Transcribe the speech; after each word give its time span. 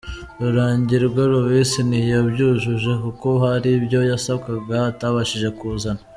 Rurangirwa 0.39 1.21
Louis 1.31 1.71
Ntiyabyujuje 1.89 2.91
kuko 3.03 3.27
hari 3.43 3.69
ibyo 3.77 3.99
yasabwaga 4.11 4.75
atabashije 4.91 5.49
kuzana.”. 5.59 6.01